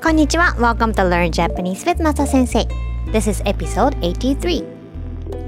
[0.00, 2.66] Konnichiwa, welcome to Learn Japanese with Masa Sensei.
[3.12, 4.62] This is episode 83.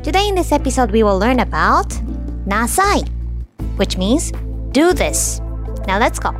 [0.02, 1.90] Today in this episode we will learn about
[2.46, 3.06] Nasai,
[3.76, 4.32] which means
[4.72, 5.40] do this.
[5.86, 6.34] Now let's go.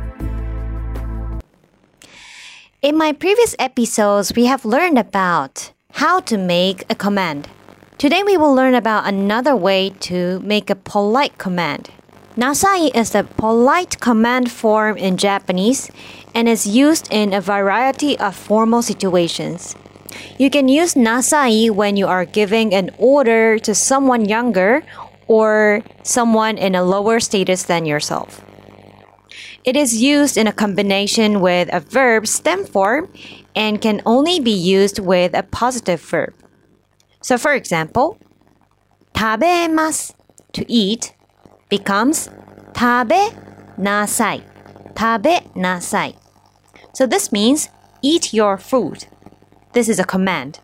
[2.81, 7.47] In my previous episodes, we have learned about how to make a command.
[7.99, 11.91] Today we will learn about another way to make a polite command.
[12.37, 15.91] Nasai is the polite command form in Japanese
[16.33, 19.75] and is used in a variety of formal situations.
[20.37, 24.83] You can use nasai when you are giving an order to someone younger
[25.27, 28.41] or someone in a lower status than yourself.
[29.63, 33.11] It is used in a combination with a verb stem form
[33.55, 36.33] and can only be used with a positive verb.
[37.21, 38.17] So for example,
[39.13, 40.13] tabemas
[40.53, 41.13] to eat
[41.69, 42.29] becomes
[42.73, 43.35] tabe
[43.77, 44.41] nasai.
[44.97, 46.15] 食べなさい.
[46.93, 47.69] So this means
[48.01, 49.07] eat your food.
[49.73, 50.59] This is a command.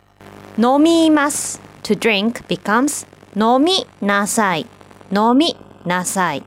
[0.58, 4.66] Nomimas to drink becomes nomi nasai.
[5.12, 6.44] Nasai.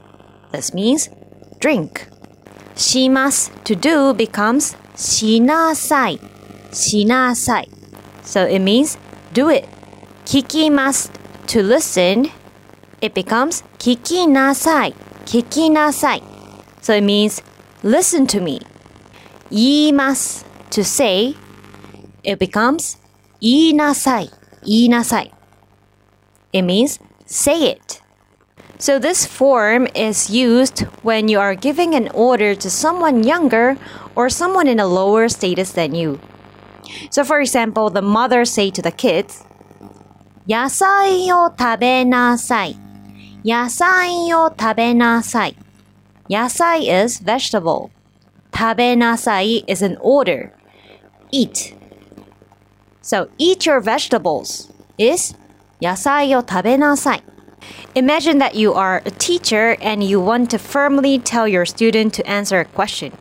[0.52, 1.08] This means
[1.60, 2.08] drink.
[2.74, 6.18] Shimas to do becomes shinasai.
[8.22, 8.98] So it means
[9.32, 9.68] do it.
[10.24, 11.10] Kikimas
[11.48, 12.30] to listen.
[13.00, 14.92] It becomes kikinasai.
[16.80, 17.42] So it means
[17.82, 18.60] Listen to me.
[19.50, 21.36] Yimas to say,
[22.24, 22.96] it becomes
[23.40, 24.30] inasai,
[24.66, 25.32] inasai.
[26.52, 28.02] It means say it.
[28.78, 33.76] So this form is used when you are giving an order to someone younger
[34.14, 36.20] or someone in a lower status than you.
[37.10, 39.44] So for example, the mother say to the kids,
[40.46, 41.50] "Yasai o
[46.29, 47.83] さい野菜を食べなさい。
[47.83, 47.89] 野菜 is vegetable.
[48.55, 50.51] 食べなさい is an order.
[51.31, 51.75] Eat.
[53.01, 55.35] So eat your vegetables is
[55.81, 57.23] 野菜を食べなさい。
[57.95, 62.59] Imagine that you are a teacher and you want to firmly tell your student to answer
[62.59, 63.11] a question.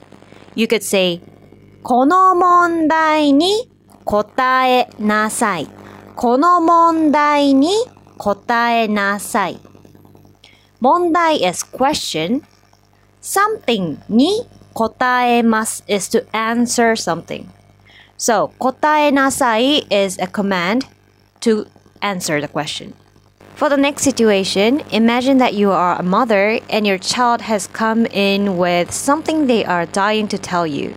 [0.55, 1.21] You could say
[1.83, 3.69] この問題に
[4.05, 5.69] 答えなさい。
[6.15, 7.71] この問題に
[8.19, 9.59] 答えなさい。
[10.81, 12.43] 問題 is question.
[13.27, 17.47] Something に答えます is to answer something.
[18.19, 20.87] So 答えなさい is a command
[21.41, 21.67] to
[22.01, 22.95] answer the question.
[23.57, 28.07] For the next situation, imagine that you are a mother and your child has come
[28.07, 30.95] in with something they are dying to tell you.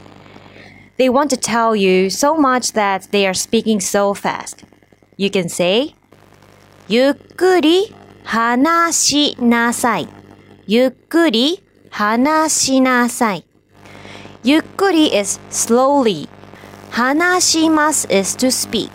[0.97, 4.63] They want to tell you so much that they are speaking so fast.
[5.17, 5.95] You can say,
[6.87, 10.07] ゆっくり話しなさい。
[10.65, 11.61] ゆっくり
[11.92, 13.42] Hanashinasai.
[14.44, 16.28] Yukkuri is slowly.
[16.92, 18.90] Hanashimasu is to speak.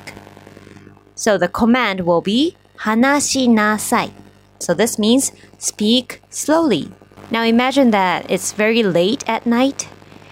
[1.16, 4.12] So the command will be Hanashinasai.
[4.60, 6.92] So this means speak slowly.
[7.32, 9.88] Now imagine that it's very late at night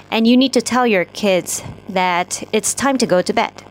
[0.09, 3.63] and you need to tell your kids that it's time to go to bed.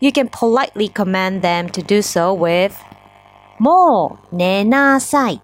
[0.00, 2.76] You can politely command them to do so with
[3.58, 5.40] もう寝なさい。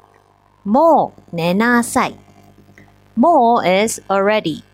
[0.64, 2.18] もう寝なさい。
[3.20, 4.64] more is already.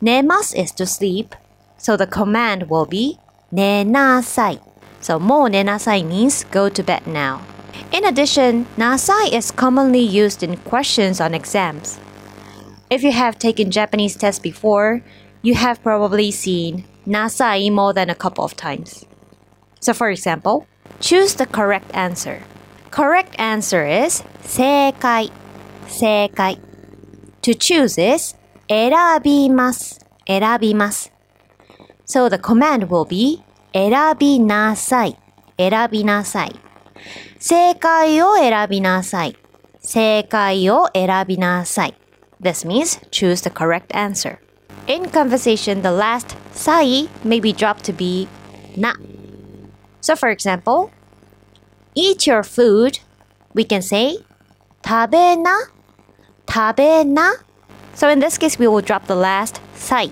[0.00, 1.34] Nemas is to sleep,
[1.76, 3.18] so the command will be
[3.52, 4.60] nenasai.
[5.00, 7.42] So mou nenasai means go to bed now.
[7.90, 11.98] In addition, nasai is commonly used in questions on exams.
[12.88, 15.02] If you have taken Japanese tests before,
[15.42, 19.04] you have probably seen nasai more than a couple of times.
[19.80, 20.66] So for example,
[21.00, 22.42] choose the correct answer.
[22.90, 25.30] Correct answer is 正解,
[25.88, 26.65] 正解.
[27.45, 28.37] To choose is
[28.67, 28.91] 選
[29.23, 31.11] びます選びます
[32.05, 33.43] So the command will be
[33.73, 35.17] 選びなさい
[35.57, 36.55] 選びなさい
[37.39, 39.35] 正解を選びなさい
[39.79, 41.95] 正解を選びなさい
[42.41, 44.39] This means choose the correct answer.
[44.87, 48.27] In conversation, the last さい may be dropped to be
[48.75, 48.95] な
[50.01, 50.89] so for example,
[51.95, 52.99] eat your food,
[53.53, 54.17] we can say
[54.83, 55.51] 食べな
[56.46, 57.32] tabe na.
[57.94, 60.10] So in this case, we will drop the last sai.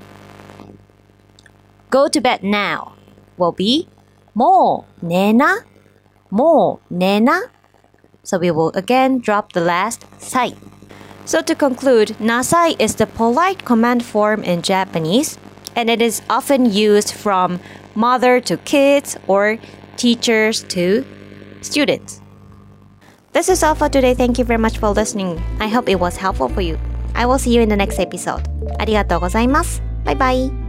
[1.91, 2.95] Go to bed now
[3.37, 3.89] will be
[4.35, 5.65] mo nena,
[6.91, 7.41] nena.
[8.23, 10.55] So we will again drop the last sai.
[11.25, 15.39] So to conclude, nasai is the polite command form in Japanese,
[15.75, 17.61] and it is often used from
[17.95, 19.59] mother to kids or
[19.97, 21.05] teachers to
[21.63, 22.21] students.
[23.34, 24.16] This is all for today.
[24.16, 25.40] Thank you very much for listening.
[25.60, 26.78] I hope it was helpful for you.
[27.14, 28.42] I will see you in the next episode.
[28.80, 29.82] ありがとうございます。
[30.06, 30.63] バイバイ。